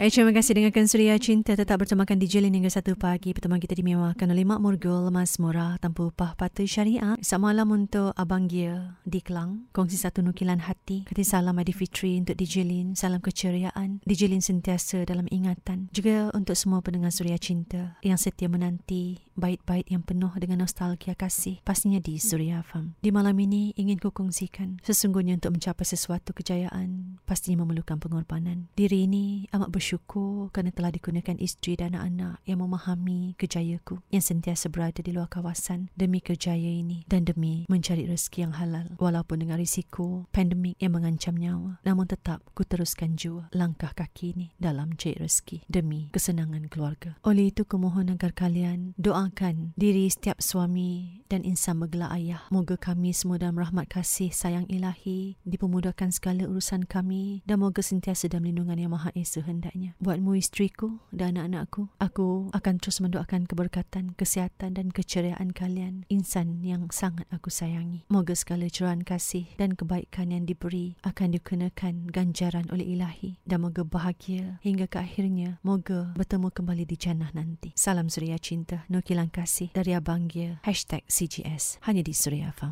Eh, 0.00 0.08
terima 0.08 0.32
kasih 0.32 0.56
dengarkan 0.56 0.88
Suria 0.88 1.20
Cinta 1.20 1.52
tetap 1.52 1.76
bertemakan 1.76 2.16
DJ 2.16 2.40
Lin 2.40 2.56
hingga 2.56 2.72
satu 2.72 2.96
pagi. 2.96 3.36
Pertemuan 3.36 3.60
kita 3.60 3.76
dimewahkan 3.76 4.24
oleh 4.24 4.40
Mak 4.40 4.64
Murgul, 4.64 5.12
Mas 5.12 5.36
Murah, 5.36 5.76
tanpa 5.84 6.08
upah 6.08 6.32
patuh 6.32 6.64
syariah. 6.64 7.20
Selamat 7.20 7.44
malam 7.52 7.68
untuk 7.76 8.16
Abang 8.16 8.48
Gia 8.48 8.96
di 9.04 9.20
Kelang. 9.20 9.68
Kongsi 9.76 10.00
satu 10.00 10.24
nukilan 10.24 10.64
hati. 10.64 11.04
Kata 11.04 11.20
salam 11.20 11.60
Adi 11.60 11.76
Fitri 11.76 12.16
untuk 12.16 12.40
DJ 12.40 12.64
Lin. 12.64 12.96
Salam 12.96 13.20
keceriaan. 13.20 14.00
DJ 14.08 14.32
Lin 14.32 14.40
sentiasa 14.40 15.04
dalam 15.04 15.28
ingatan. 15.28 15.92
Juga 15.92 16.32
untuk 16.32 16.56
semua 16.56 16.80
pendengar 16.80 17.12
Suria 17.12 17.36
Cinta 17.36 18.00
yang 18.00 18.16
setia 18.16 18.48
menanti 18.48 19.20
bait-bait 19.36 19.84
yang 19.92 20.00
penuh 20.00 20.32
dengan 20.40 20.64
nostalgia 20.64 21.12
kasih. 21.12 21.60
Pastinya 21.68 22.00
di 22.00 22.16
Suria 22.16 22.64
Farm. 22.64 22.96
Di 23.04 23.12
malam 23.12 23.36
ini 23.36 23.76
ingin 23.76 24.00
ku 24.00 24.08
kongsikan. 24.08 24.80
Sesungguhnya 24.80 25.36
untuk 25.36 25.52
mencapai 25.60 25.84
sesuatu 25.84 26.32
kejayaan 26.32 27.20
pastinya 27.28 27.60
memerlukan 27.68 28.00
pengorbanan. 28.00 28.72
Diri 28.72 29.04
ini 29.04 29.44
amat 29.52 29.68
ber 29.68 29.81
bersyukur 29.82 30.54
kerana 30.54 30.70
telah 30.70 30.94
digunakan 30.94 31.34
isteri 31.42 31.74
dan 31.74 31.98
anak-anak 31.98 32.38
yang 32.46 32.62
memahami 32.62 33.34
kejayaku 33.34 33.98
yang 34.14 34.22
sentiasa 34.22 34.70
berada 34.70 35.02
di 35.02 35.10
luar 35.10 35.26
kawasan 35.26 35.90
demi 35.98 36.22
kerjaya 36.22 36.70
ini 36.70 37.02
dan 37.10 37.26
demi 37.26 37.66
mencari 37.66 38.06
rezeki 38.06 38.46
yang 38.46 38.54
halal. 38.54 38.86
Walaupun 39.02 39.42
dengan 39.42 39.58
risiko 39.58 40.30
pandemik 40.30 40.78
yang 40.78 40.94
mengancam 40.94 41.34
nyawa 41.34 41.82
namun 41.82 42.06
tetap 42.06 42.46
ku 42.54 42.62
teruskan 42.62 43.18
jua 43.18 43.50
langkah 43.50 43.90
kaki 43.90 44.38
ini 44.38 44.46
dalam 44.62 44.94
cari 44.94 45.18
rezeki 45.18 45.66
demi 45.66 46.14
kesenangan 46.14 46.70
keluarga. 46.70 47.18
Oleh 47.26 47.50
itu 47.50 47.66
ku 47.66 47.74
mohon 47.82 48.14
agar 48.14 48.30
kalian 48.30 48.94
doakan 48.94 49.74
diri 49.74 50.06
setiap 50.06 50.38
suami 50.38 51.21
dan 51.32 51.42
insan 51.42 51.82
bergelar 51.82 52.14
ayah 52.14 52.46
moga 52.54 52.78
kami 52.78 53.10
semua 53.10 53.42
dalam 53.42 53.58
rahmat 53.58 53.90
kasih 53.90 54.30
sayang 54.30 54.70
ilahi 54.70 55.34
dipermudahkan 55.42 56.14
segala 56.14 56.46
urusan 56.46 56.86
kami 56.86 57.42
dan 57.42 57.58
moga 57.58 57.82
sentiasa 57.82 58.30
dalam 58.30 58.46
lindungan 58.46 58.78
yang 58.78 58.94
maha 58.94 59.10
esa 59.18 59.42
hendak 59.42 59.72
segalanya. 59.72 59.96
Buatmu 60.00 60.36
istriku 60.36 61.00
dan 61.12 61.36
anak-anakku, 61.40 61.88
aku 61.98 62.52
akan 62.52 62.74
terus 62.78 63.00
mendoakan 63.00 63.48
keberkatan, 63.48 64.14
kesihatan 64.14 64.76
dan 64.76 64.92
keceriaan 64.92 65.52
kalian, 65.52 66.04
insan 66.08 66.60
yang 66.62 66.88
sangat 66.92 67.24
aku 67.32 67.48
sayangi. 67.48 68.04
Moga 68.12 68.36
segala 68.36 68.68
curahan 68.68 69.00
kasih 69.00 69.48
dan 69.56 69.72
kebaikan 69.72 70.32
yang 70.32 70.44
diberi 70.44 70.96
akan 71.02 71.32
dikenakan 71.32 72.12
ganjaran 72.12 72.68
oleh 72.68 72.96
ilahi 72.96 73.40
dan 73.48 73.64
moga 73.64 73.82
bahagia 73.84 74.60
hingga 74.60 74.86
ke 74.86 75.00
akhirnya 75.00 75.58
moga 75.64 76.12
bertemu 76.14 76.48
kembali 76.52 76.84
di 76.84 76.96
jannah 77.00 77.32
nanti. 77.32 77.72
Salam 77.74 78.12
Suria 78.12 78.36
Cinta, 78.36 78.84
nukilan 78.92 79.32
kasih 79.32 79.72
dari 79.72 79.96
Abang 79.96 80.28
Gia, 80.28 80.60
hashtag 80.66 81.02
CGS, 81.22 81.78
hanya 81.86 82.02
di 82.02 82.10
Suria 82.10 82.50
Farm. 82.50 82.70